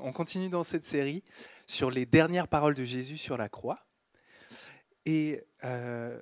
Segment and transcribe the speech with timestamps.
[0.00, 1.22] On continue dans cette série
[1.66, 3.86] sur les dernières paroles de Jésus sur la croix.
[5.06, 6.20] Et euh,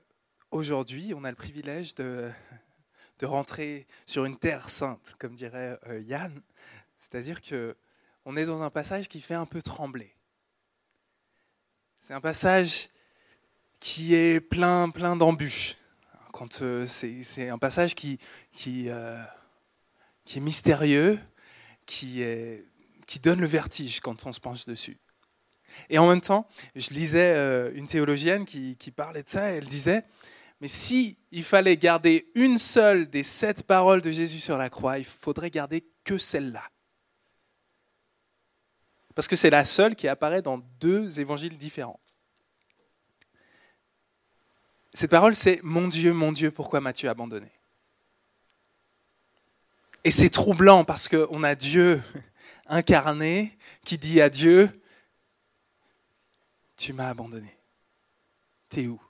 [0.50, 2.30] aujourd'hui, on a le privilège de,
[3.18, 6.42] de, rentrer sur une terre sainte, comme dirait euh, Yann.
[6.98, 7.76] C'est-à-dire que
[8.24, 10.14] on est dans un passage qui fait un peu trembler.
[11.98, 12.88] C'est un passage
[13.80, 15.76] qui est plein, plein d'embûches.
[16.32, 18.18] Quand euh, c'est un passage qui,
[18.50, 18.88] qui,
[20.24, 21.18] qui est mystérieux,
[21.86, 22.64] qui est
[23.12, 24.98] qui donne le vertige quand on se penche dessus.
[25.90, 29.66] Et en même temps, je lisais euh, une théologienne qui, parlait de ça, et elle
[29.66, 30.06] disait,
[30.62, 34.98] mais si il fallait garder une seule des sept paroles de Jésus sur la croix,
[34.98, 36.62] il faudrait garder que celle-là.
[39.14, 42.00] Parce que c'est la seule qui apparaît dans deux évangiles différents.
[44.94, 47.52] Cette parole, c'est Mon Dieu, mon Dieu, pourquoi m'as-tu abandonné?
[50.02, 52.00] Et c'est troublant parce qu'on a Dieu
[52.72, 54.82] incarné qui dit à Dieu,
[56.76, 57.54] tu m'as abandonné.
[58.70, 59.00] T'es où?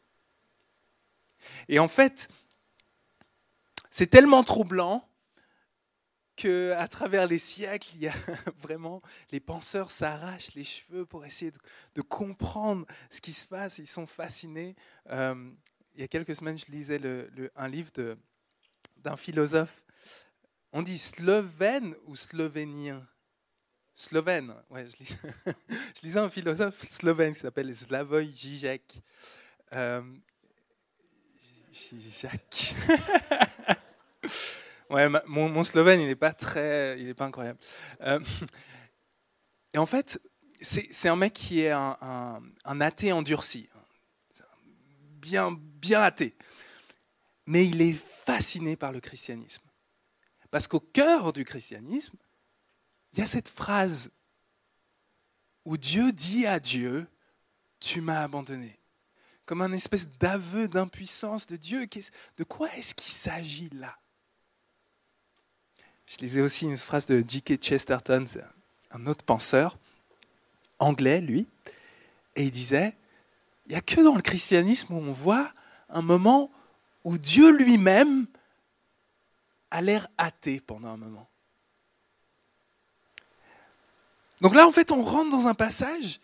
[1.68, 2.28] Et en fait,
[3.88, 5.08] c'est tellement troublant
[6.36, 8.14] que à travers les siècles, il y a
[8.58, 11.52] vraiment les penseurs s'arrachent les cheveux pour essayer
[11.94, 13.78] de, comprendre ce qui se passe.
[13.78, 14.74] Ils sont fascinés.
[15.10, 15.50] Euh,
[15.94, 17.00] il y a quelques semaines, je lisais
[17.54, 17.92] un livre
[18.96, 19.84] d'un philosophe.
[20.72, 23.06] On dit slovène ou slovénien
[23.94, 24.54] slovène.
[24.70, 29.00] Ouais, je, lisais un philosophe slovène qui s'appelle Slavoj Žižek.
[29.72, 30.02] Euh,
[31.72, 32.74] Žižek.
[34.90, 37.58] ouais, mon, mon, slovène, il n'est pas très, il n'est pas incroyable.
[38.02, 38.20] Euh,
[39.74, 40.20] et en fait,
[40.60, 41.96] c'est un mec qui est un,
[42.64, 43.68] un, athée endurci,
[45.20, 46.36] bien, bien athée,
[47.46, 49.64] mais il est fasciné par le christianisme,
[50.52, 52.16] parce qu'au cœur du christianisme,
[53.12, 54.10] il y a cette phrase
[55.64, 57.06] où Dieu dit à Dieu,
[57.78, 58.78] tu m'as abandonné.
[59.44, 61.86] Comme un espèce d'aveu d'impuissance de Dieu.
[62.36, 63.98] De quoi est-ce qu'il s'agit là?
[66.06, 67.60] Je lisais aussi une phrase de J.K.
[67.60, 68.26] Chesterton,
[68.90, 69.78] un autre penseur,
[70.78, 71.46] anglais lui,
[72.36, 72.96] et il disait,
[73.66, 75.52] il n'y a que dans le christianisme où on voit
[75.88, 76.50] un moment
[77.04, 78.26] où Dieu lui-même
[79.70, 81.28] a l'air athée pendant un moment.
[84.42, 86.20] Donc là, en fait, on rentre dans un passage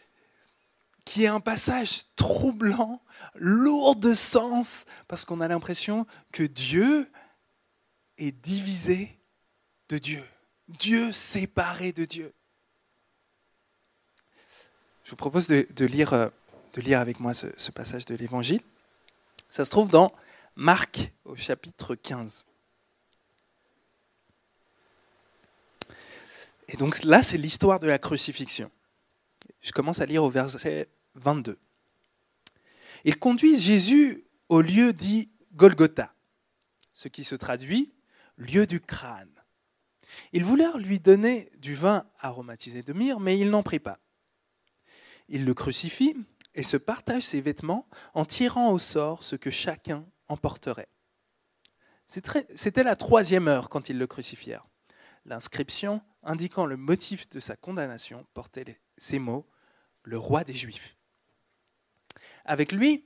[1.04, 3.00] qui est un passage troublant,
[3.36, 7.08] lourd de sens, parce qu'on a l'impression que Dieu
[8.18, 9.16] est divisé
[9.88, 10.22] de Dieu.
[10.66, 12.34] Dieu séparé de Dieu.
[15.04, 16.28] Je vous propose de, lire, euh,
[16.74, 18.60] de lire, avec moi ce, ce passage de l'Évangile.
[19.48, 20.12] Ça se trouve dans
[20.56, 22.44] Marc au chapitre 15.
[26.68, 28.70] Et donc là, c'est l'histoire de la crucifixion.
[29.60, 31.58] Je commence à lire au verset 22.
[33.04, 36.14] Ils conduisent Jésus au lieu dit Golgotha,
[36.92, 37.92] ce qui se traduit
[38.36, 39.28] lieu du crâne.
[40.32, 43.98] Ils voulurent lui donner du vin aromatisé de myrrhe, mais il n'en prit pas.
[45.28, 46.16] Ils le crucifient
[46.54, 50.88] et se partagent ses vêtements en tirant au sort ce que chacun emporterait.
[52.06, 54.66] C'était la troisième heure quand ils le crucifièrent.
[55.26, 59.46] L'inscription indiquant le motif de sa condamnation portait ces mots
[60.02, 60.96] Le roi des Juifs.
[62.44, 63.04] Avec lui,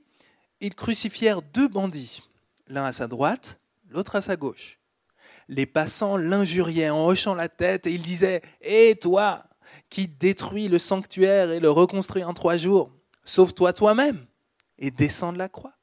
[0.59, 2.21] ils crucifièrent deux bandits,
[2.67, 4.79] l'un à sa droite, l'autre à sa gauche.
[5.47, 9.45] Les passants l'injuriaient en hochant la tête et ils disaient Hé toi,
[9.89, 12.91] qui détruis le sanctuaire et le reconstruis en trois jours,
[13.23, 14.25] sauve-toi toi-même
[14.77, 15.77] et descends de la croix.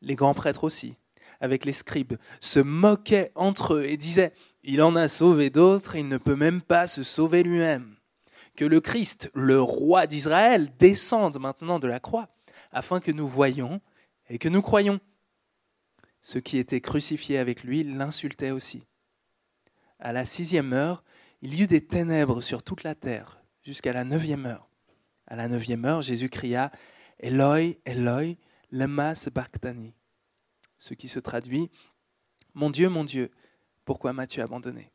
[0.00, 0.96] Les grands prêtres aussi,
[1.40, 4.32] avec les scribes, se moquaient entre eux et disaient
[4.64, 7.96] il en a sauvé d'autres il ne peut même pas se sauver lui-même.
[8.54, 12.28] Que le Christ, le roi d'Israël, descende maintenant de la croix,
[12.70, 13.80] afin que nous voyions
[14.28, 15.00] et que nous croyions.
[16.20, 18.84] Ceux qui étaient crucifiés avec lui l'insultaient aussi.
[19.98, 21.02] À la sixième heure,
[21.40, 24.68] il y eut des ténèbres sur toute la terre, jusqu'à la neuvième heure.
[25.26, 26.70] À la neuvième heure, Jésus cria
[27.18, 28.36] Eloi, Eloi,
[28.70, 29.94] lema sabachthani,
[30.82, 31.70] ce qui se traduit
[32.54, 33.30] Mon Dieu, mon Dieu,
[33.84, 34.90] pourquoi m'as-tu abandonné?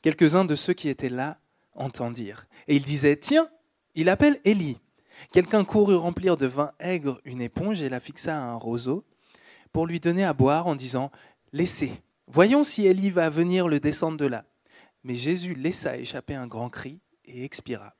[0.00, 1.38] Quelques-uns de ceux qui étaient là
[1.74, 2.46] entendirent.
[2.66, 3.50] Et ils disaient Tiens,
[3.94, 4.78] il appelle Élie.
[5.32, 9.04] Quelqu'un courut remplir de vin aigre une éponge et la fixa à un roseau
[9.70, 11.12] pour lui donner à boire en disant
[11.52, 11.92] Laissez,
[12.26, 14.46] voyons si Élie va venir le descendre de là.
[15.04, 17.94] Mais Jésus laissa échapper un grand cri et expira.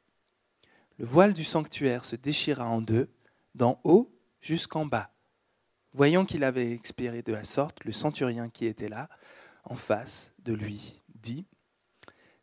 [0.96, 3.11] Le voile du sanctuaire se déchira en deux,
[3.55, 5.12] d'en haut jusqu'en bas.
[5.94, 9.09] Voyant qu'il avait expiré de la sorte, le centurien qui était là,
[9.65, 11.44] en face de lui, dit,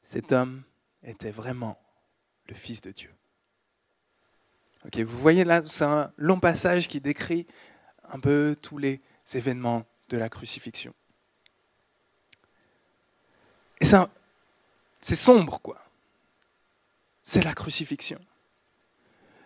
[0.04, 0.64] Cet homme
[1.04, 1.80] était vraiment
[2.48, 3.14] le Fils de Dieu.
[4.86, 7.48] Ok, vous voyez là, c'est un long passage qui décrit
[8.12, 9.02] un peu tous les
[9.34, 10.94] événements de la crucifixion.
[13.82, 15.80] Et c'est sombre, quoi.
[17.24, 18.20] C'est la crucifixion.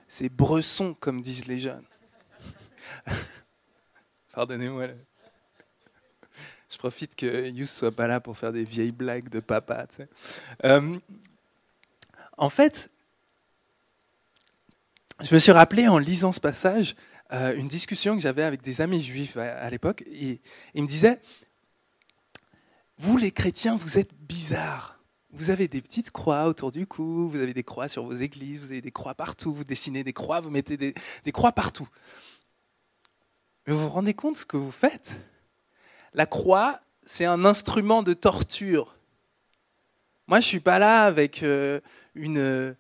[0.08, 1.86] C'est bresson, comme disent les jeunes.
[4.34, 4.88] Pardonnez-moi.
[6.70, 9.86] Je profite que Yous soit pas là pour faire des vieilles blagues de papa.
[10.66, 10.98] Euh,
[12.36, 12.90] en fait,
[15.22, 16.96] je me suis rappelé en lisant ce passage
[17.32, 20.04] euh, une discussion que j'avais avec des amis juifs à, l'époque.
[20.08, 20.42] Et
[20.74, 21.22] ils me disaient
[22.98, 25.00] Vous, les chrétiens, vous êtes bizarres.
[25.32, 28.62] Vous avez des petites croix autour du cou, vous avez des croix sur vos églises,
[28.62, 31.88] vous avez des croix partout, vous dessinez des croix, vous mettez des, des croix partout.
[33.66, 35.16] Mais vous vous rendez compte de ce que vous faites?
[36.14, 38.98] La croix, c'est un instrument de torture.
[40.28, 41.80] Moi, je ne suis pas là avec euh,
[42.16, 42.76] une,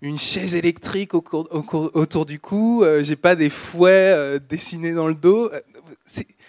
[0.00, 5.14] une chaise électrique autour du cou, euh, j'ai pas des fouets euh, dessinés dans le
[5.14, 5.50] dos.
[5.52, 5.60] Euh,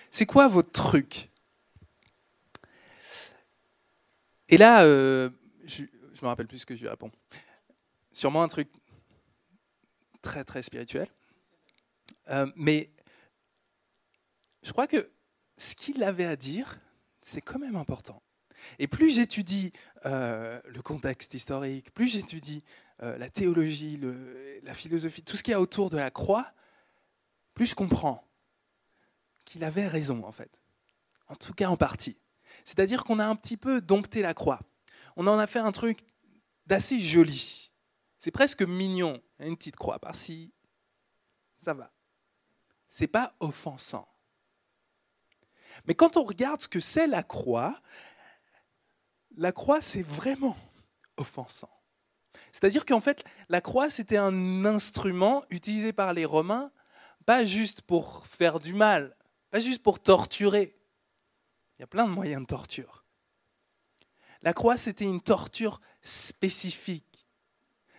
[0.10, 1.30] c'est quoi votre truc?
[4.50, 5.30] Et là, je,
[5.65, 7.12] je me rappelle plus ce que je lui réponds.
[8.13, 8.69] Sûrement un truc
[10.21, 11.07] très très spirituel.
[12.56, 12.89] mais
[14.68, 15.10] je crois que
[15.56, 16.78] ce qu'il avait à dire,
[17.22, 18.22] c'est quand même important.
[18.80, 19.72] Et plus j'étudie
[20.04, 22.64] le contexte historique, plus j'étudie
[23.02, 24.02] euh, la théologie,
[24.64, 26.52] la philosophie, tout ce qu'il y a autour de la croix,
[27.54, 28.28] plus je comprends
[29.46, 30.62] qu'il avait raison, en fait.
[31.28, 32.18] En tout cas, en partie.
[32.66, 34.60] C'est-à-dire qu'on a un petit peu dompté la croix.
[35.16, 36.00] On en a fait un truc
[36.66, 37.72] d'assez joli.
[38.18, 39.22] C'est presque mignon.
[39.40, 40.52] Une petite croix par-ci.
[41.56, 41.94] Ça va.
[42.90, 44.08] C'est pas offensant.
[45.85, 47.81] Mais quand on regarde ce que c'est la croix,
[49.35, 50.57] la croix, c'est vraiment
[51.18, 51.69] offensant.
[52.51, 56.71] C'est-à-dire qu'en fait, la croix, c'était un instrument utilisé par les Romains,
[57.25, 59.15] pas juste pour faire du mal,
[59.51, 60.75] pas juste pour torturer.
[61.77, 63.06] Il y a plein de moyens de torture.
[64.41, 67.27] La croix, c'était une torture spécifique.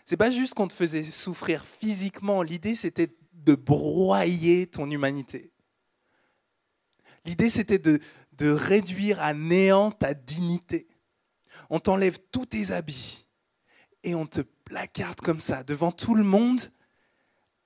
[0.04, 5.52] C'est pas juste qu'on te faisait souffrir physiquement, l'idée c'était de broyer ton humanité.
[7.28, 8.00] L'idée c'était de,
[8.40, 10.88] réduire à néant ta dignité.
[11.69, 13.26] On t'enlève tous tes habits,
[14.02, 16.62] et on te placarde comme ça devant tout le monde,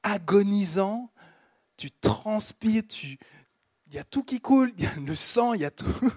[0.02, 1.12] agonisant,
[1.76, 2.82] tu transpires,
[3.86, 5.86] il y a tout qui coule, il y a le sang, il y a tout.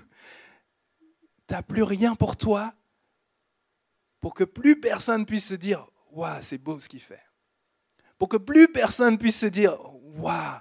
[1.47, 2.73] Tu n'as plus rien pour toi,
[4.19, 7.21] pour que plus personne puisse se dire Waouh, c'est beau ce qu'il fait.
[8.17, 9.77] Pour que plus personne puisse se dire
[10.17, 10.59] Waouh,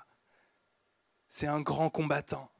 [1.27, 2.51] c'est un grand combattant.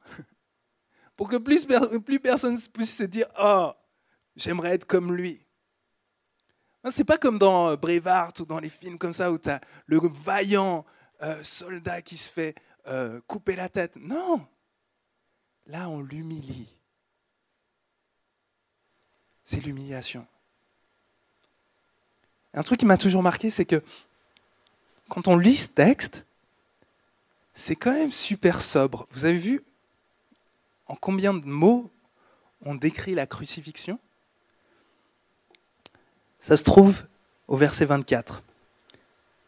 [1.15, 1.65] Pour que plus,
[2.05, 3.71] plus personne puisse se dire Oh,
[4.35, 5.45] j'aimerais être comme lui.
[6.91, 9.59] C'est pas comme dans euh, Brevard ou dans les films comme ça où tu as
[9.87, 10.85] le vaillant
[11.23, 12.55] euh, soldat qui se fait
[12.87, 13.95] euh, couper la tête.
[13.95, 14.45] Non.
[15.65, 16.69] Là, on l'humilie.
[19.43, 20.27] C'est l'humiliation.
[22.53, 23.81] Un truc qui m'a toujours marqué, c'est que
[25.09, 26.25] quand on lit ce texte,
[27.53, 29.07] c'est quand même super sobre.
[29.11, 29.63] Vous avez vu
[30.87, 31.91] en combien de mots
[32.61, 33.99] on décrit la crucifixion?
[36.39, 37.07] Ça se trouve
[37.47, 38.43] au verset 24.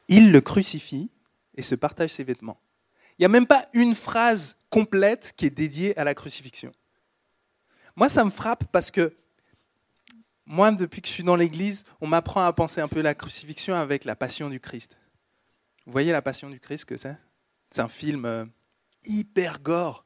[0.08, 1.10] Il le crucifie
[1.56, 2.60] et se partage ses vêtements.
[3.18, 6.72] Il n'y a même pas une phrase complète qui est dédiée à la crucifixion.
[7.96, 9.16] Moi, ça me frappe parce que
[10.46, 13.76] moi, depuis que je suis dans l'Église, on m'apprend à penser un peu la crucifixion
[13.76, 14.98] avec la passion du Christ.
[15.86, 17.18] Vous voyez la passion du Christ que c'est?
[17.70, 18.46] C'est un film euh,
[19.04, 20.06] hyper gore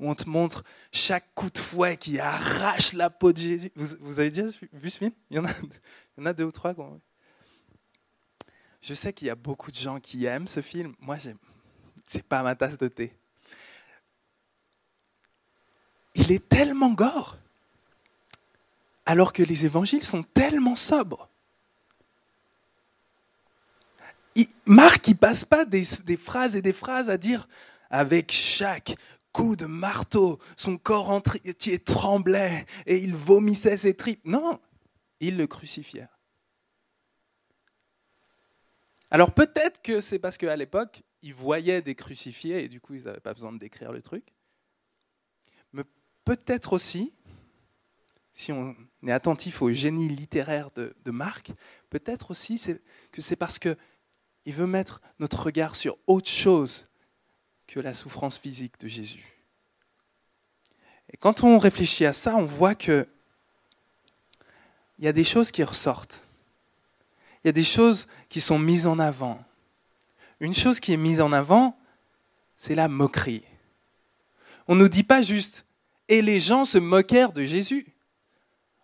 [0.00, 3.70] où on te montre chaque coup de fouet qui arrache la peau de Jésus.
[3.76, 5.12] Vous, avez déjà vu ce film?
[5.30, 6.74] Il y, en a, deux ou trois.
[8.80, 10.94] Je sais qu'il y a beaucoup de gens qui aiment ce film.
[11.00, 11.18] Moi,
[12.06, 13.14] c'est pas ma tasse de thé.
[16.14, 17.36] Il est tellement gore,
[19.06, 21.28] alors que les évangiles sont tellement sobres.
[24.64, 27.48] Marc, il passe pas des, des phrases et des phrases à dire
[27.90, 28.96] avec chaque
[29.32, 34.24] coup de marteau, son corps entier tremblait et il vomissait ses tripes.
[34.24, 34.60] Non,
[35.20, 36.18] il le crucifièrent.
[39.10, 43.04] Alors peut-être que c'est parce qu'à l'époque, ils voyaient des crucifiés et du coup, ils
[43.04, 44.34] n'avaient pas besoin de décrire le truc.
[45.72, 45.82] Mais
[46.24, 47.12] peut-être aussi,
[48.32, 51.52] si on est attentif au génie littéraire de, de Marc,
[51.90, 52.60] peut-être aussi
[53.12, 53.76] que c'est parce qu'il
[54.46, 56.89] veut mettre notre regard sur autre chose
[57.70, 59.24] que la souffrance physique de Jésus.
[61.12, 63.06] Et quand on réfléchit à ça, on voit que
[64.98, 66.24] il y a des choses qui ressortent.
[67.42, 69.42] Il y a des choses qui sont mises en avant.
[70.40, 71.78] Une chose qui est mise en avant,
[72.56, 73.44] c'est la moquerie.
[74.66, 75.64] On ne nous dit pas juste
[76.08, 77.94] et les gens se moquèrent de Jésus.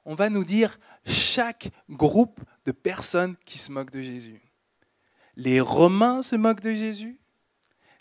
[0.05, 4.41] On va nous dire chaque groupe de personnes qui se moquent de Jésus.
[5.35, 7.19] Les Romains se moquent de Jésus.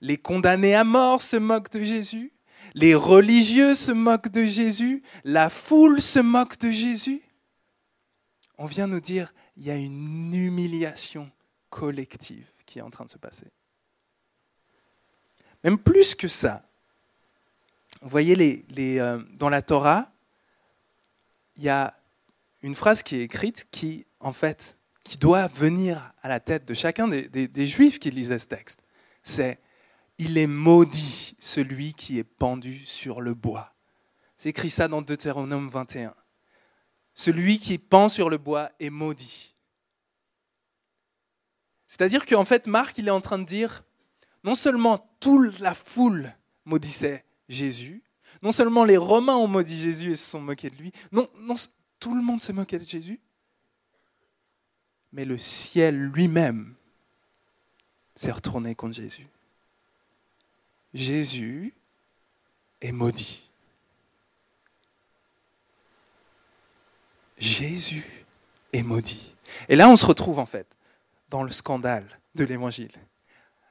[0.05, 2.31] Les condamnés à mort se moquent de Jésus.
[2.75, 5.01] Les religieux se moquent de Jésus.
[5.23, 7.23] La foule se moque de Jésus.
[8.59, 11.31] On vient nous dire, il y a une humiliation
[11.71, 13.47] collective qui est en train de se passer.
[15.63, 16.69] Même plus que ça,
[18.03, 18.63] vous voyez,
[18.99, 20.11] euh, dans la Torah,
[21.57, 21.97] il y a
[22.61, 26.75] une phrase qui est écrite qui, en fait, qui doit venir à la tête de
[26.75, 28.83] chacun des, des juifs qui lisaient ce texte.
[29.23, 29.57] C'est
[30.17, 33.73] Il est maudit celui qui est pendu sur le bois.
[34.37, 36.13] C'est écrit ça dans Deutéronome 21.
[37.13, 39.53] Celui qui pend sur le bois est maudit.
[41.87, 43.83] C'est-à-dire qu'en fait, Marc, il est en train de dire,
[44.43, 46.33] non seulement toute la foule
[46.65, 48.03] maudissait Jésus,
[48.41, 51.55] non seulement les Romains ont maudit Jésus et se sont moqués de lui, non, non
[51.99, 53.21] tout le monde se moquait de Jésus,
[55.11, 56.75] mais le ciel lui-même
[58.15, 59.27] s'est retourné contre Jésus.
[60.95, 61.73] Jésus
[62.81, 63.51] est maudit.
[67.37, 68.25] Jésus
[68.71, 69.35] est maudit.
[69.67, 70.65] Et là, on se retrouve en fait
[71.29, 72.93] dans le scandale de l'évangile.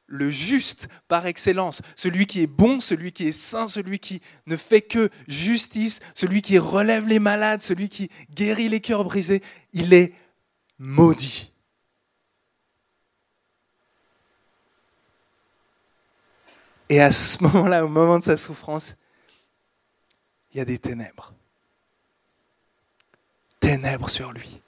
[0.07, 4.59] Le juste par excellence, celui qui est bon, celui qui est saint, celui qui ne
[4.59, 9.95] fait que justice, celui qui relève les malades, celui qui guérit les cœurs brisés, il
[9.95, 10.12] est
[10.78, 11.53] maudit.
[16.94, 18.94] Et à ce moment-là, au moment de sa souffrance,
[20.52, 21.34] il y a des ténèbres.
[23.58, 24.62] Ténèbres sur lui.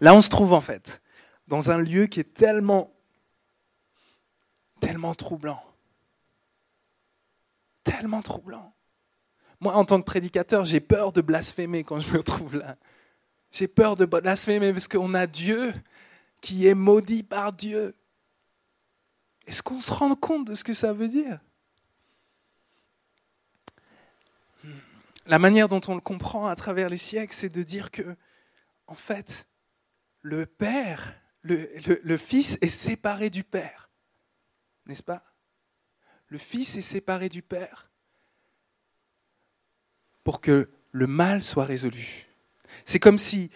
[0.00, 1.02] Là, on se trouve en fait
[1.46, 2.90] dans un lieu qui est tellement,
[4.80, 5.62] tellement troublant.
[7.84, 8.72] Tellement troublant.
[9.60, 12.76] Moi, en tant que prédicateur, j'ai peur de blasphémer quand je me retrouve là.
[13.52, 15.74] J'ai peur de blasphémer parce qu'on a Dieu
[16.40, 17.94] qui est maudit par Dieu.
[19.48, 21.40] Est-ce qu'on se rend compte de ce que ça veut dire?
[25.26, 28.16] La manière dont on le comprend à travers les siècles, c'est de dire que,
[28.86, 29.48] en fait,
[30.22, 33.90] le Père le, Fils est séparé du Père,
[34.86, 35.24] n'est-ce pas?
[36.28, 37.90] Le Fils est séparé du Père
[40.24, 42.26] pour que le mal soit résolu.
[42.84, 43.50] C'est comme si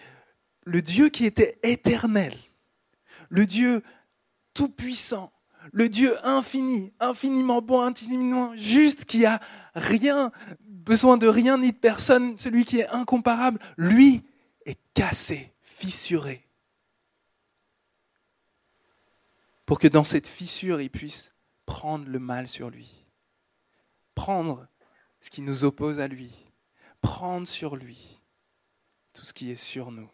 [0.63, 2.33] le Dieu qui était éternel,
[3.29, 3.83] le Dieu
[4.55, 5.31] tout-puissant,
[5.71, 9.39] le Dieu infini, infiniment bon, infiniment juste, qui a
[9.75, 14.23] rien, besoin de rien ni de personne, celui qui est incomparable, lui
[14.65, 16.47] est cassé, fissuré,
[19.65, 21.33] pour que dans cette fissure, il puisse
[21.65, 23.05] prendre le mal sur lui,
[24.15, 24.67] prendre
[25.21, 26.31] ce qui nous oppose à lui,
[27.01, 28.19] prendre sur lui
[29.13, 30.09] tout ce qui est sur nous.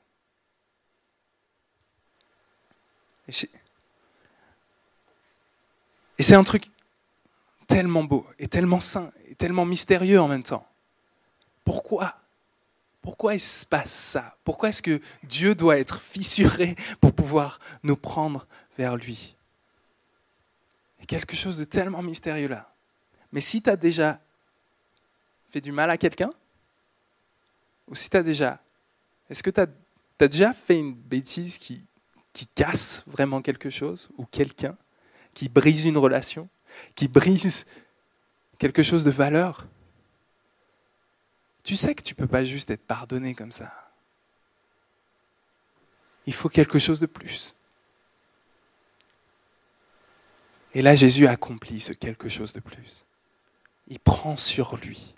[6.23, 6.65] C'est un truc
[7.67, 10.67] tellement beau et tellement sain et tellement mystérieux en même temps.
[11.63, 12.15] Pourquoi?
[13.01, 14.35] Pourquoi il se passe ça?
[14.43, 18.47] Pourquoi est-ce que Dieu doit être fissuré pour pouvoir nous prendre
[18.77, 19.35] vers lui?
[21.07, 22.71] Quelque chose de tellement mystérieux là.
[23.31, 24.19] Mais si tu as déjà
[25.49, 26.29] fait du mal à quelqu'un,
[27.87, 28.59] ou si tu as déjà...
[29.29, 29.67] Est-ce que tu as,
[30.19, 31.81] déjà fait une bêtise qui
[32.53, 34.77] casse vraiment quelque chose, ou quelqu'un,
[35.33, 36.49] qui brise une relation,
[36.95, 37.65] qui brise
[38.57, 39.67] quelque chose de valeur
[41.63, 43.73] Tu sais que tu ne peux pas juste être pardonné comme ça.
[46.25, 47.55] Il faut quelque chose de plus.
[50.73, 53.05] Et là, Jésus accomplit ce quelque chose de plus.
[53.87, 55.15] Il prend sur lui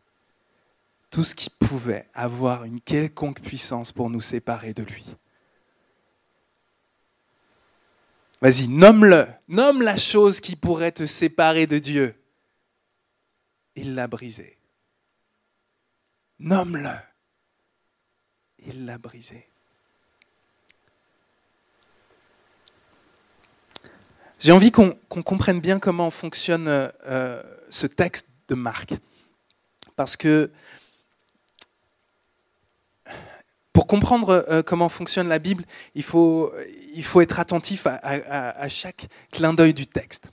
[1.09, 5.05] tout ce qui pouvait avoir une quelconque puissance pour nous séparer de lui.
[8.41, 12.15] Vas-y, nomme-le, nomme la chose qui pourrait te séparer de Dieu.
[13.75, 14.57] Il l'a brisé.
[16.39, 16.89] Nomme-le.
[18.65, 19.47] Il l'a brisé.
[24.39, 28.95] J'ai envie qu'on comprenne bien comment fonctionne euh, ce texte de Marc.
[29.95, 30.49] Parce que
[33.73, 35.63] pour comprendre euh, comment fonctionne la Bible,
[35.95, 36.51] il faut,
[36.93, 40.31] il faut être attentif à, chaque clin d'œil du texte.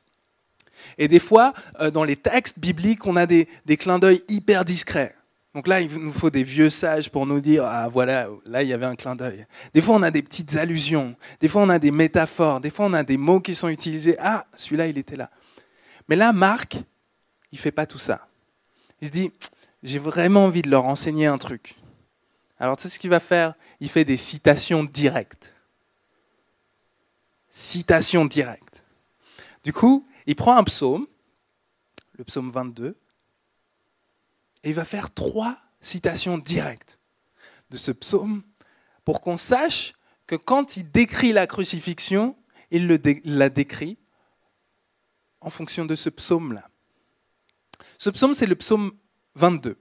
[0.97, 4.65] Et des fois, euh, dans les textes bibliques, on a des, des clins d'œil hyper
[4.65, 5.15] discrets.
[5.55, 8.69] Donc là, il nous faut des vieux sages pour nous dire, ah voilà, là, il
[8.69, 9.47] y avait un clin d'œil.
[9.75, 12.87] Des fois, on a des petites allusions, des fois, on a des métaphores, des fois,
[12.87, 15.31] on a des mots qui sont utilisés, ah, celui-là, il était là.
[16.09, 16.77] Mais là, Marc,
[17.51, 18.29] il fait pas tout ça.
[19.01, 19.33] Il se dit,
[19.83, 21.77] j'ai vraiment envie de leur enseigner un truc.
[22.59, 23.55] Alors, tu sais ce qu'il va faire?
[23.81, 25.55] Il fait des citations directes.
[27.51, 28.83] Citations directes.
[29.63, 31.07] Du coup, il prend un psaume,
[32.15, 32.97] le psaume 22,
[34.65, 36.99] et il va faire trois citations directes
[37.71, 38.43] de ce psaume
[39.05, 39.95] pour qu'on sache
[40.27, 42.37] que quand il décrit la crucifixion,
[42.71, 42.87] il
[43.25, 43.97] la décrit
[45.41, 46.69] en fonction de ce psaume-là.
[47.97, 48.93] Ce psaume, c'est le psaume
[49.37, 49.79] 22.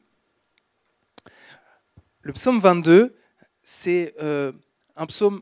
[2.28, 3.16] Le psaume 22,
[3.64, 4.52] c'est euh,
[4.98, 5.42] un psaume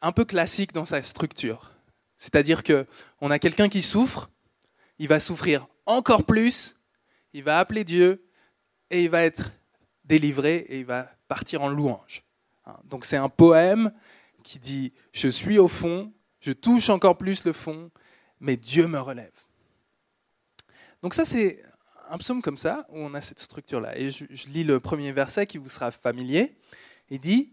[0.00, 1.72] un peu classique dans sa structure.
[2.16, 4.30] C'est-à-dire qu'on a quelqu'un qui souffre,
[5.00, 6.76] il va souffrir encore plus,
[7.32, 8.24] il va appeler Dieu
[8.90, 9.50] et il va être
[10.04, 12.22] délivré et il va partir en louange.
[12.66, 13.92] Hein, donc c'est un poème
[14.44, 17.90] qui dit Je suis au fond, je touche encore plus le fond,
[18.38, 19.34] mais Dieu me relève.
[21.02, 21.60] Donc ça c'est
[22.12, 23.98] un psaume comme ça, où on a cette structure-là.
[23.98, 26.54] Et je, lis le premier verset qui vous sera familier.
[27.08, 27.50] Il dit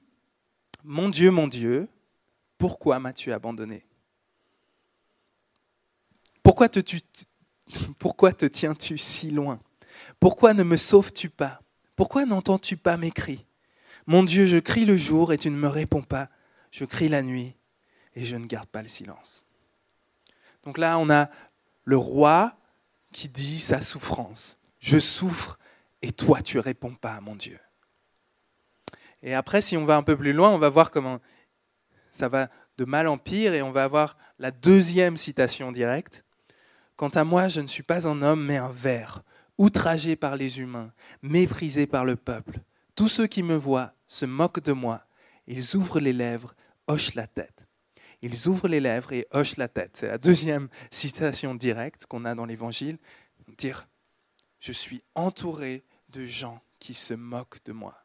[0.84, 1.88] Mon Dieu, mon Dieu,
[2.58, 3.86] pourquoi m'as-tu abandonné?
[6.44, 6.82] Pourquoi te,
[8.00, 9.60] pourquoi te tiens-tu si loin?
[10.20, 11.62] Pourquoi ne me sauves-tu pas?
[11.96, 13.46] Pourquoi n'entends-tu pas mes cris?
[14.08, 16.28] Mon Dieu, je crie le jour et tu ne me réponds pas.
[16.72, 17.56] Je crie la nuit
[18.14, 19.42] et je ne garde pas le silence.
[20.64, 21.30] Donc là, on a
[21.86, 22.58] le roi
[23.12, 24.58] qui dit sa souffrance.
[24.80, 25.58] Je souffre
[26.02, 27.60] et toi tu réponds pas, mon Dieu.
[29.22, 31.20] Et après, si on va un peu plus loin, on va voir comment
[32.12, 36.24] ça va de mal en pire et on va avoir la deuxième citation directe.
[36.96, 39.24] Quant à moi, je ne suis pas un homme, mais un ver,
[39.58, 42.60] outragé par les humains, méprisé par le peuple.
[42.96, 45.04] Tous ceux qui me voient se moquent de moi.
[45.48, 46.56] Ils ouvrent les lèvres,
[46.88, 47.59] hochent la tête.
[48.22, 49.98] Ils ouvrent les lèvres et hochent la tête.
[49.98, 52.98] C'est la deuxième citation directe qu'on a dans l'Évangile.
[53.58, 53.88] Dire,
[54.60, 57.96] je suis entouré de gens qui se moquent de moi.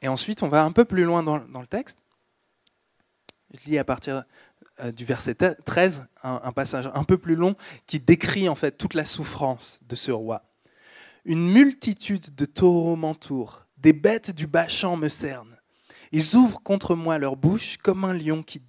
[0.00, 1.98] Et ensuite, on va un peu plus loin dans, le texte.
[3.52, 4.24] Je lis à partir
[4.80, 7.54] euh, du verset 13 un, passage un peu plus long
[7.86, 10.44] qui décrit en fait toute la souffrance de ce roi.
[11.24, 15.51] Une multitude de taureaux m'entourent, des bêtes du bas me cernent.
[16.12, 18.60] Ils ouvrent contre moi leur bouche comme un lion qui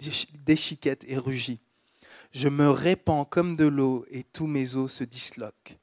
[0.46, 1.60] déchiquette et rugit.
[2.32, 5.78] Je me répands comme de l'eau et tous mes os se disloquent.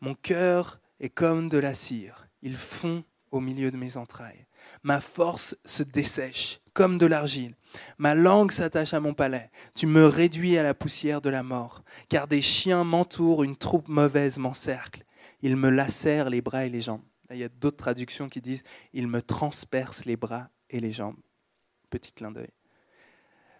[0.00, 4.46] Mon cœur est comme de la cire, il fond au milieu de mes entrailles.
[4.82, 7.54] Ma force se dessèche comme de l'argile.
[7.98, 9.50] Ma langue s'attache à mon palais.
[9.74, 13.88] Tu me réduis à la poussière de la mort, car des chiens m'entourent, une troupe
[13.88, 15.04] mauvaise m'encercle.
[15.42, 17.02] Ils me lacèrent les bras et les jambes.
[17.30, 21.16] il y a d'autres traductions qui disent Ils me transpercent les bras et les jambes.
[21.90, 22.50] Petit clin d'œil.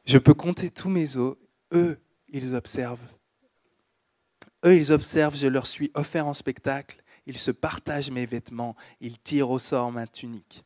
[0.04, 1.36] Je peux compter tous mes os.
[1.72, 3.06] Eux, ils observent.
[4.64, 7.02] Eux, ils observent, je leur suis offert en spectacle.
[7.26, 8.74] Ils se partagent mes vêtements.
[9.00, 10.64] Ils tirent au sort ma tunique.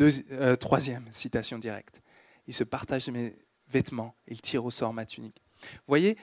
[0.00, 2.02] Euh, troisième citation directe.
[2.46, 3.36] Ils se partagent mes
[3.68, 4.14] vêtements.
[4.26, 5.42] Ils tirent au sort ma tunique.
[5.62, 6.16] Vous voyez,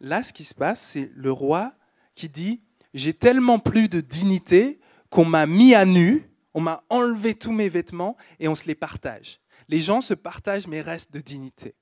[0.00, 1.74] là, ce qui se passe, c'est le roi
[2.14, 2.62] qui dit
[2.94, 4.80] J'ai tellement plus de dignité
[5.10, 6.27] qu'on m'a mis à nu
[6.58, 9.40] on m'a enlevé tous mes vêtements et on se les partage.
[9.68, 11.76] Les gens se partagent mes restes de dignité.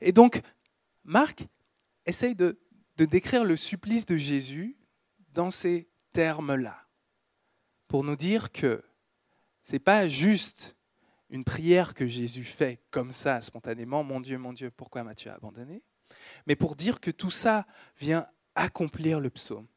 [0.00, 0.42] Et donc,
[1.04, 1.46] Marc
[2.04, 2.58] essaye de,
[2.96, 4.76] décrire le supplice de Jésus
[5.34, 6.88] dans ces termes-là,
[7.86, 8.82] pour nous dire que
[9.62, 10.76] ce n'est pas juste
[11.30, 15.84] une prière que Jésus fait comme ça, spontanément, mon Dieu, mon Dieu, pourquoi m'as-tu abandonné
[16.48, 19.68] Mais pour dire que tout ça vient accomplir le psaume.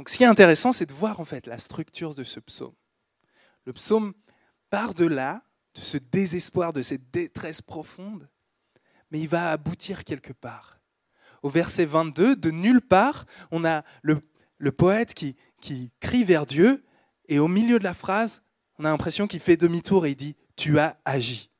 [0.00, 2.72] Donc ce qui est intéressant, c'est de voir en fait la structure de ce psaume.
[3.66, 4.14] Le psaume
[4.70, 5.42] part de là,
[5.74, 8.26] de ce désespoir, de cette détresse profonde,
[9.10, 10.80] mais il va aboutir quelque part.
[11.42, 14.22] Au verset 22, de nulle part, on a le,
[14.72, 16.82] poète qui, qui crie vers Dieu,
[17.28, 18.42] et au milieu de la phrase,
[18.78, 21.50] on a l'impression qu'il fait demi-tour et il dit Tu as agi.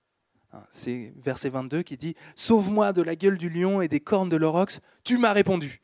[0.54, 4.30] Hein, c'est verset 22 qui dit Sauve-moi de la gueule du lion et des cornes
[4.30, 5.82] de l'aurox, tu m'as répondu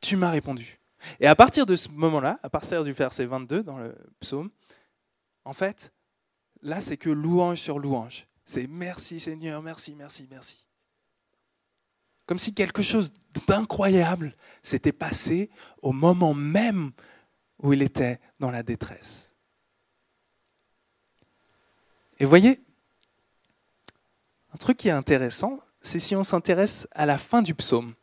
[0.00, 0.78] tu m'as répondu.
[1.20, 4.50] Et à partir de ce moment-là, à partir du verset 22 dans le psaume,
[5.44, 5.92] en fait,
[6.62, 8.26] là, c'est que louange sur louange.
[8.44, 10.64] C'est merci Seigneur, merci, merci, merci.
[12.26, 13.12] Comme si quelque chose
[13.46, 15.50] d'incroyable s'était passé
[15.82, 16.92] au moment même
[17.62, 19.34] où il était dans la détresse.
[22.18, 22.60] Et voyez,
[24.52, 27.94] un truc qui est intéressant, c'est si on s'intéresse à la fin du psaume.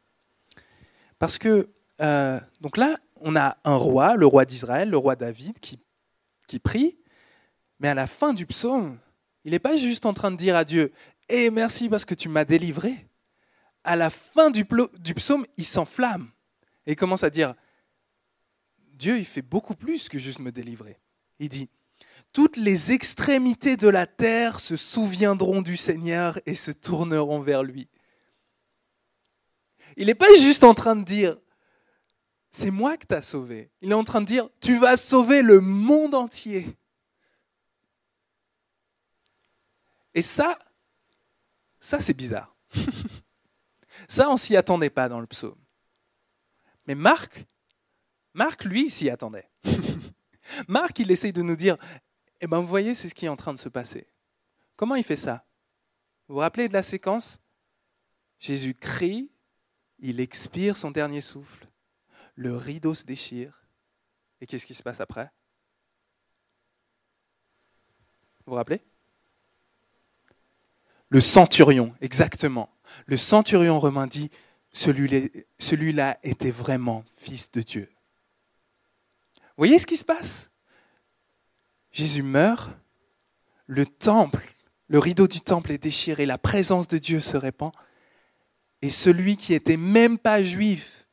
[1.20, 1.70] Parce que,
[2.02, 5.80] euh, donc là, on a un roi, le roi d'Israël, le roi David, qui,
[6.48, 6.98] qui prie,
[7.80, 9.00] mais à la fin du psaume,
[9.44, 10.92] il n'est pas juste en train de dire à Dieu
[11.30, 13.08] Eh merci parce que tu m'as délivré.
[13.84, 14.66] À la fin du,
[15.00, 16.30] du psaume, il s'enflamme
[16.86, 17.54] et commence à dire
[18.94, 21.00] Dieu, il fait beaucoup plus que juste me délivrer.
[21.40, 21.70] Il dit
[22.34, 27.88] toutes les extrémités de la terre se souviendront du Seigneur et se tourneront vers lui.
[29.96, 31.38] Il n'est pas juste en train de dire,
[32.56, 33.70] c'est moi que tu sauvé.
[33.82, 36.78] Il est en train de dire, tu vas sauver le monde entier.
[40.14, 40.58] Et ça,
[41.82, 42.56] ça c'est bizarre.
[44.08, 45.60] ça, on s'y attendait pas dans le psaume.
[46.88, 47.46] Mais Marc,
[48.34, 49.50] Marc, lui, s'y attendait.
[50.70, 51.76] Marc, il essaye de nous dire,
[52.40, 54.08] eh bien, vous voyez, c'est ce qui est en train de se passer.
[54.78, 55.46] Comment il fait ça?
[56.30, 57.38] Vous vous rappelez de la séquence?
[58.40, 59.30] Jésus crie,
[60.00, 61.65] il expire son dernier souffle,
[62.36, 63.66] le rideau se déchire,
[64.42, 65.32] et qu'est-ce qui se passe après?
[68.46, 68.82] Vous vous rappelez?
[71.10, 72.70] Le centurion, exactement.
[73.06, 74.30] Le centurion romain dit,
[74.72, 77.90] celui-là était vraiment fils de Dieu.
[79.36, 80.52] Vous voyez ce qui se passe?
[81.92, 82.72] Jésus meurt,
[83.68, 84.54] le temple,
[84.90, 87.72] le rideau du temple est déchiré, la présence de Dieu se répand,
[88.82, 91.05] et celui qui n'était même pas juif,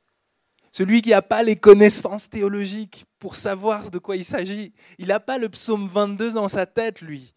[0.73, 5.21] celui qui n'a pas les connaissances théologiques pour savoir de quoi il s'agit, il n'a
[5.21, 7.35] pas le psaume 22 dans sa tête, lui.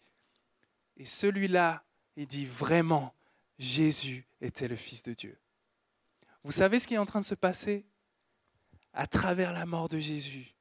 [0.96, 1.84] Et celui-là,
[2.16, 3.14] il dit vraiment,
[3.58, 5.38] Jésus était le Fils de Dieu.
[6.44, 7.84] Vous savez ce qui est en train de se passer?
[8.94, 10.54] À travers la mort de Jésus,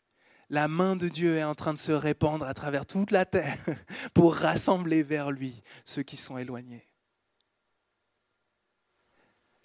[0.50, 3.58] la main de Dieu est en train de se répandre à travers toute la terre
[4.14, 6.85] pour rassembler vers lui ceux qui sont éloignés.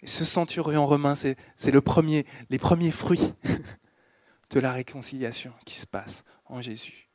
[0.03, 3.33] Ce centurion romain, c'est le premier, les premiers fruits
[4.49, 7.09] de la réconciliation qui se passe en Jésus.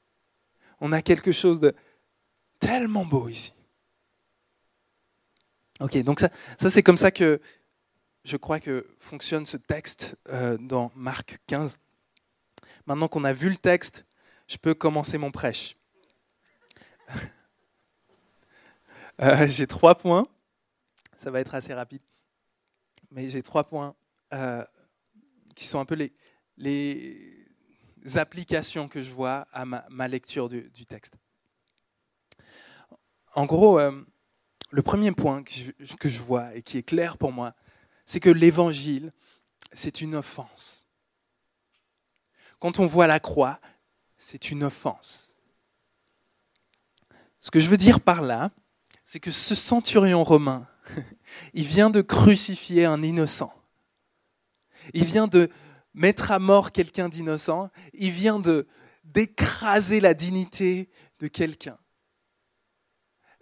[0.81, 1.75] On a quelque chose de
[2.59, 3.53] tellement beau ici.
[5.81, 7.41] Ok, donc ça, ça c'est comme ça que
[8.25, 11.79] je crois que fonctionne ce texte euh, dans Marc 15.
[12.87, 14.05] Maintenant qu'on a vu le texte,
[14.49, 15.77] je peux commencer mon prêche.
[19.23, 20.27] Euh, j'ai trois points.
[21.17, 22.03] Ça va être assez rapide.
[23.11, 23.95] Mais j'ai trois points
[24.33, 24.65] euh,
[25.55, 26.13] qui sont un peu les,
[26.57, 27.47] les,
[28.15, 31.15] applications que je vois à ma, lecture du, texte.
[33.35, 34.05] En gros, euh,
[34.71, 37.55] le premier point que je, que je vois et qui est clair pour moi,
[38.05, 39.13] c'est que l'évangile,
[39.73, 40.85] c'est une offense.
[42.59, 43.61] Quand on voit la croix,
[44.17, 45.37] c'est une offense.
[47.41, 48.51] Ce que je veux dire par là,
[49.05, 50.67] c'est que ce centurion romain,
[51.55, 53.53] il vient de crucifier un innocent.
[54.95, 55.51] Il vient de
[55.95, 57.71] mettre à mort quelqu'un d'innocent.
[57.93, 58.67] Il vient de
[59.05, 61.79] d'écraser la dignité de quelqu'un.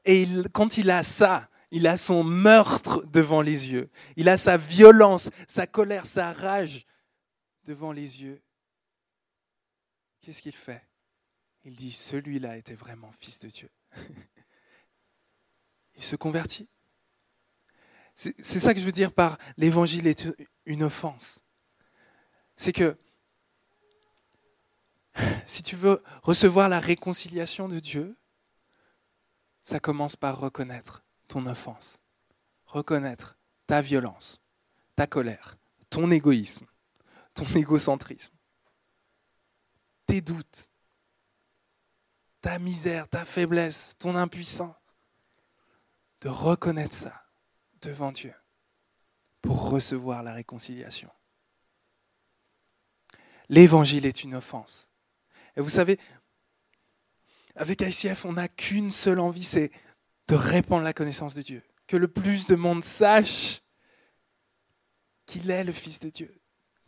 [0.04, 3.90] Et quand il a ça, il a son meurtre devant les yeux.
[4.16, 6.86] Il a sa violence, sa colère, sa rage
[7.64, 8.44] devant les yeux
[10.24, 10.82] qu'est-ce qu'il fait?
[11.64, 13.70] Il dit, celui-là était vraiment fils de Dieu.
[15.94, 16.68] il se convertit.
[18.14, 20.28] C'est ça que je veux dire par l'évangile est
[20.66, 21.40] une offense.
[22.56, 22.96] C'est que
[25.46, 28.16] si tu veux recevoir la réconciliation de Dieu,
[29.62, 32.00] ça commence par reconnaître ton offense,
[32.66, 34.40] reconnaître ta violence,
[34.94, 35.56] ta colère,
[35.90, 36.66] ton égoïsme,
[37.34, 38.34] ton égocentrisme
[40.06, 40.68] tes doutes,
[42.40, 44.76] ta misère, ta faiblesse, ton impuissance,
[46.20, 47.23] de reconnaître ça
[47.84, 48.34] devant Dieu
[49.42, 51.10] pour recevoir la réconciliation.
[53.48, 54.90] L'évangile est une offense.
[55.56, 55.98] Et vous savez,
[57.54, 59.70] avec ICF, on n'a qu'une seule envie, c'est
[60.28, 61.62] de répandre la connaissance de Dieu.
[61.86, 63.60] Que le plus de monde sache
[65.26, 66.40] qu'il est le Fils de Dieu.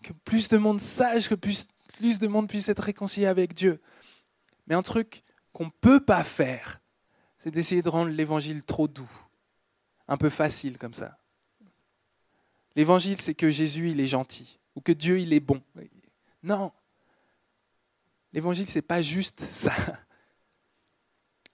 [0.03, 1.69] Que plus de monde sache que plus
[2.01, 3.81] de monde puisse être réconcilié avec Dieu.
[4.67, 6.81] Mais un truc qu'on ne peut pas faire,
[7.39, 9.11] c'est d'essayer de rendre l'évangile trop doux,
[10.09, 11.19] un peu facile comme ça.
[12.75, 15.63] L'évangile, c'est que Jésus, il est gentil, ou que Dieu, il est bon.
[16.43, 16.73] Non.
[18.33, 19.73] L'évangile, c'est pas juste ça.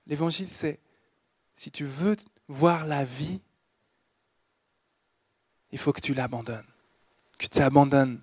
[0.07, 0.81] L'évangile, c'est
[1.55, 2.17] si tu veux
[2.49, 3.41] voir la vie,
[5.71, 6.67] il faut que tu l'abandonnes.
[7.39, 8.21] Que tu abandonnes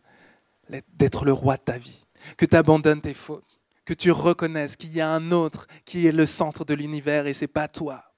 [0.90, 2.06] d'être le roi de ta vie
[2.38, 6.12] que tu abandonnes tes fautes, que tu reconnaisses qu'il y a un autre qui est
[6.12, 8.09] le centre de l'univers et ce n'est pas toi.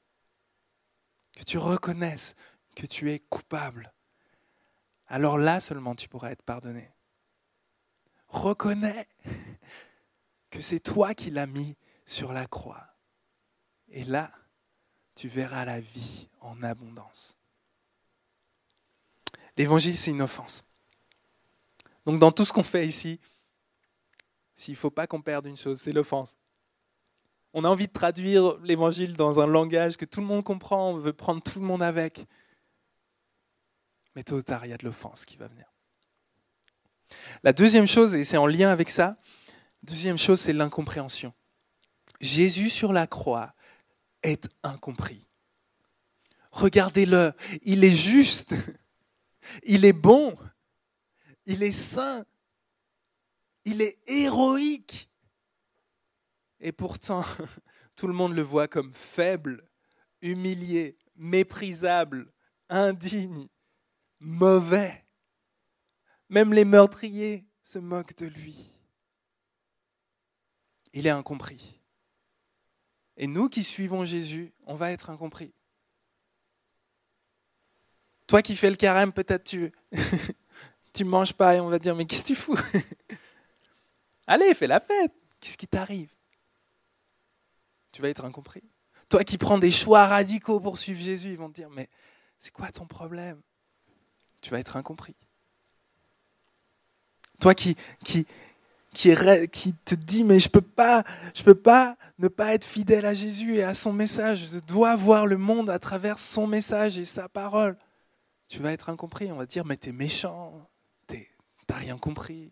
[1.34, 2.36] Que tu reconnaisses
[2.76, 3.94] que tu es coupable,
[5.08, 6.90] alors là seulement tu pourras être pardonné.
[8.28, 9.08] Reconnais
[10.50, 12.88] que c'est toi qui l'as mis sur la croix.
[13.90, 14.32] Et là,
[15.16, 17.38] tu verras la vie en abondance.
[19.58, 20.64] L'évangile, c'est une offense.
[22.06, 23.20] Donc dans tout ce qu'on fait ici,
[24.56, 26.38] s'il ne faut pas qu'on perde une chose, c'est l'offense.
[27.54, 30.98] On a envie de traduire l'évangile dans un langage que tout le monde comprend, on
[30.98, 32.26] veut prendre tout le monde avec.
[34.16, 35.66] Mais tôt ou tard, il y a de l'offense qui va venir.
[37.44, 39.18] La deuxième chose, et c'est en lien avec ça,
[39.84, 41.34] deuxième chose, c'est l'incompréhension.
[42.22, 43.54] Jésus sur la croix
[44.24, 45.28] est incompris.
[46.52, 47.34] Regardez-le,
[47.64, 48.54] il est juste,
[49.64, 50.38] il est bon,
[51.46, 52.26] il est saint,
[53.66, 55.11] il est héroïque.
[56.62, 57.26] Et pourtant,
[57.96, 59.68] tout le monde le voit comme faible,
[60.22, 62.32] humilié, méprisable,
[62.70, 63.48] indigne,
[64.20, 65.06] mauvais.
[66.30, 68.72] Même les meurtriers se moquent de lui.
[70.94, 71.80] Il est incompris.
[73.18, 75.54] Et nous qui suivons Jésus, on va être incompris.
[78.28, 79.72] Toi qui fais le carême, peut-être tu
[80.94, 82.58] tu manges pas et on va dire mais qu'est-ce que tu fous?
[84.28, 85.14] Allez, fais la fête.
[85.40, 86.14] Qu'est-ce qui t'arrive?
[87.92, 88.64] Tu vas être incompris.
[89.10, 91.90] Toi qui prends des choix radicaux pour suivre Jésus, ils vont te dire mais
[92.38, 93.42] c'est quoi ton problème?
[94.40, 95.16] Tu vas être incompris.
[97.40, 98.26] Toi qui qui
[98.94, 99.16] qui,
[99.52, 101.04] qui te dit mais je peux pas
[101.36, 104.96] je peux pas ne pas être fidèle à Jésus et à son message, je dois
[104.96, 107.78] voir le monde à travers son message et sa parole.
[108.48, 110.70] Tu vas être incompris, on va te dire mais t'es méchant,
[111.08, 112.52] t'as rien compris.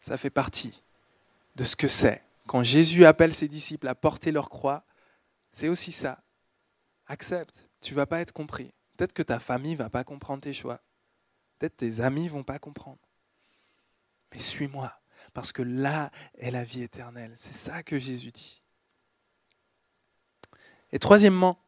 [0.00, 0.82] Ça fait partie
[1.54, 2.22] de ce que c'est.
[2.52, 4.84] Quand Jésus appelle ses disciples à porter leur croix,
[5.52, 6.22] c'est aussi ça.
[7.06, 8.74] Accepte, tu vas pas être compris.
[8.94, 10.82] Peut-être que ta famille va pas comprendre tes choix.
[11.58, 12.98] Peut-être tes amis vont pas comprendre.
[14.30, 14.92] Mais suis-moi,
[15.32, 17.32] parce que là est la vie éternelle.
[17.36, 18.62] C'est ça que Jésus dit.
[20.92, 21.58] Et troisièmement,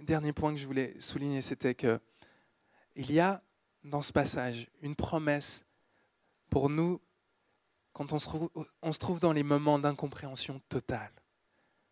[0.00, 2.00] dernier point que je voulais souligner, c'était que
[2.94, 3.42] il y a
[3.82, 5.66] dans ce passage une promesse
[6.50, 7.00] pour nous
[7.98, 11.10] quand on se, trouve, dans les moments d'incompréhension totale.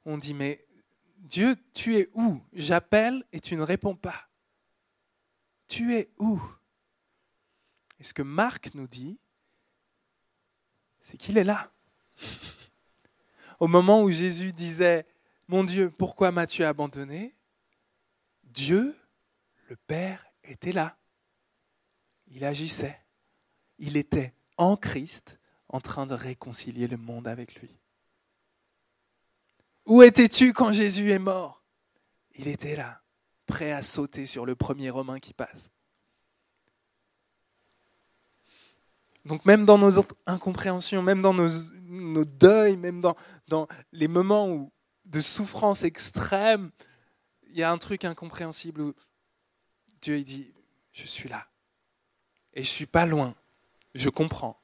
[0.05, 0.65] On dit, mais
[1.17, 2.41] Dieu, tu es où?
[2.53, 4.29] J'appelle et tu ne réponds pas.
[5.67, 6.41] Tu es où?
[7.99, 9.19] Et ce que Marc nous dit,
[11.01, 11.73] c'est qu'il est là.
[13.59, 15.07] Au moment où Jésus disait,
[15.49, 17.35] mon Dieu, pourquoi m'as-tu abandonné?
[18.45, 18.97] Dieu,
[19.69, 20.97] le Père, était là
[22.29, 23.01] il agissait.
[23.79, 25.39] Il était en Christ
[25.69, 27.71] en train de réconcilier le monde avec lui.
[29.87, 31.63] Où étais-tu quand Jésus est mort?
[32.35, 33.03] Il était là,
[33.47, 35.71] prêt à sauter sur le premier Romain qui passe.
[39.25, 43.01] Donc même dans nos incompréhensions, même dans nos, deuils, même
[43.49, 44.71] dans, les moments
[45.05, 46.71] de souffrance extrême,
[47.49, 48.95] il y a un truc incompréhensible où
[50.01, 50.53] Dieu dit,
[50.93, 51.49] je suis là.
[52.55, 53.35] Et je suis pas loin.
[53.95, 54.61] Je comprends.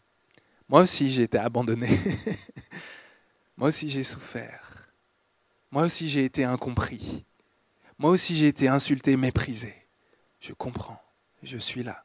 [0.72, 1.86] Moi aussi, j'ai été abandonné.
[3.58, 4.88] Moi aussi, j'ai souffert.
[5.70, 7.26] Moi aussi, j'ai été incompris.
[7.98, 9.74] Moi aussi, j'ai été insulté, méprisé.
[10.40, 10.98] Je comprends.
[11.42, 12.02] Je suis là.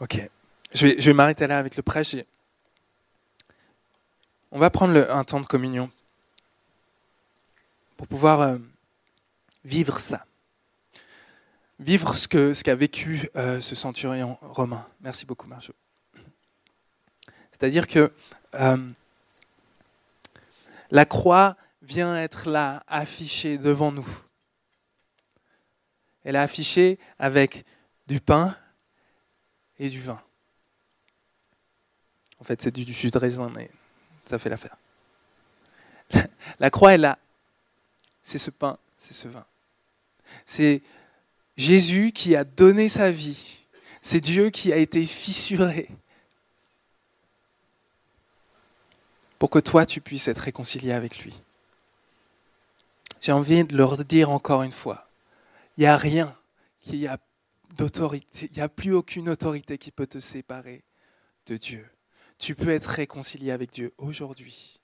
[0.00, 0.20] Ok.
[0.74, 2.14] Je vais, je vais m'arrêter là avec le prêche.
[4.50, 5.90] On va prendre un temps de communion
[7.96, 8.58] pour pouvoir euh,
[9.64, 10.27] vivre ça
[11.78, 14.86] vivre ce qu'a ce vécu euh, ce centurion romain.
[15.00, 15.72] Merci beaucoup, Marjo.
[17.50, 18.12] C'est-à-dire que
[18.54, 18.90] euh,
[20.90, 24.08] la croix vient être là, affichée devant nous.
[26.24, 27.64] Elle est affichée avec
[28.06, 28.56] du pain
[29.78, 30.20] et du vin.
[32.40, 33.70] En fait, c'est du jus de raisin, mais
[34.26, 34.76] ça fait l'affaire.
[36.60, 37.18] La croix est là.
[38.22, 39.46] C'est ce pain, c'est ce vin.
[40.44, 40.82] C'est
[41.58, 43.58] Jésus qui a donné sa vie,
[44.00, 45.88] c'est Dieu qui a été fissuré
[49.40, 51.42] pour que toi tu puisses être réconcilié avec lui.
[53.20, 55.08] J'ai envie de leur dire encore une fois,
[55.76, 56.36] il n'y a rien,
[56.86, 57.18] n'y a
[57.76, 60.84] d'autorité, il n'y a plus aucune autorité qui peut te séparer
[61.46, 61.84] de Dieu.
[62.38, 64.77] Tu peux être réconcilié avec Dieu aujourd'hui.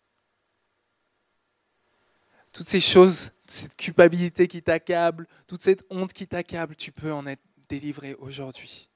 [2.54, 7.26] Toutes ces choses cette culpabilité qui t'accable, toute cette honte qui t'accable, tu peux en
[7.26, 8.88] être délivré aujourd'hui.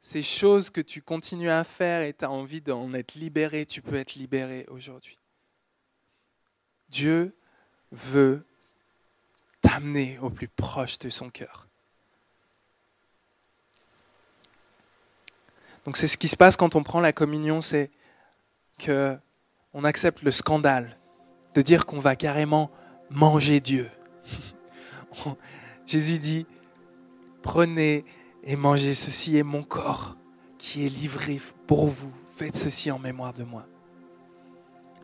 [0.00, 3.82] Ces choses que tu continues à faire et tu as envie d'en être libéré, tu
[3.82, 5.18] peux être libéré aujourd'hui.
[6.88, 7.36] Dieu
[7.90, 8.46] veut
[9.60, 11.66] t'amener au plus proche de son cœur.
[15.84, 17.90] Donc c'est ce qui se passe quand on prend la communion, c'est
[18.78, 19.18] que
[19.72, 20.97] on accepte le scandale
[21.62, 22.70] dire qu'on va carrément
[23.10, 23.88] manger Dieu.
[25.86, 26.46] Jésus dit
[27.42, 28.04] prenez
[28.44, 30.16] et mangez ceci est mon corps
[30.58, 32.12] qui est livré pour vous.
[32.26, 33.66] Faites ceci en mémoire de moi.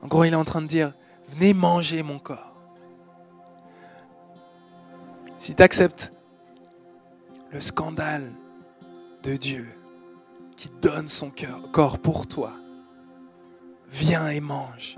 [0.03, 0.93] En gros, il est en train de dire
[1.29, 2.55] venez manger mon corps.
[5.39, 6.13] Si tu acceptes
[7.51, 8.33] le scandale
[9.23, 9.67] de Dieu
[10.57, 11.33] qui donne son
[11.73, 12.53] corps pour toi,
[13.91, 14.97] viens et mange.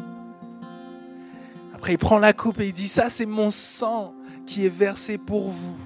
[1.88, 4.14] Il prend la coupe et il dit, ça c'est mon sang
[4.46, 5.76] qui est versé pour vous.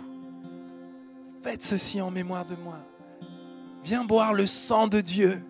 [1.42, 2.78] Faites ceci en mémoire de moi.
[3.82, 5.42] Viens boire le sang de Dieu.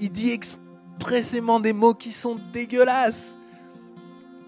[0.00, 3.36] Il dit expressément des mots qui sont dégueulasses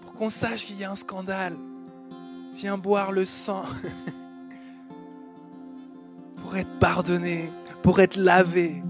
[0.03, 1.55] pour qu'on sache qu'il y a un scandale.
[2.53, 3.63] Viens boire le sang
[6.37, 7.49] pour être pardonné,
[7.81, 8.83] pour être lavé.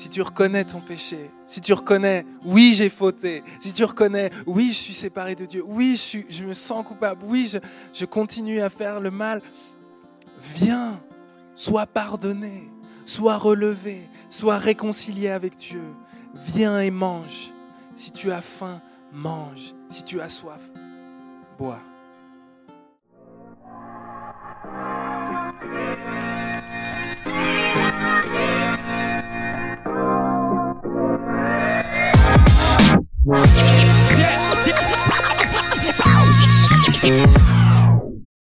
[0.00, 4.68] Si tu reconnais ton péché, si tu reconnais, oui, j'ai fauté, si tu reconnais, oui,
[4.68, 5.94] je suis séparé de Dieu, oui,
[6.30, 7.52] je, me sens coupable, oui,
[7.92, 9.42] je continue à faire le mal,
[10.42, 10.98] viens,
[11.54, 12.70] sois pardonné,
[13.04, 15.84] sois relevé, sois réconcilié avec Dieu.
[16.46, 17.52] Viens et mange.
[17.94, 18.80] Si tu as faim,
[19.12, 19.74] mange.
[19.90, 20.62] Si tu as soif,
[21.58, 21.78] bois.
[33.30, 33.79] Bye.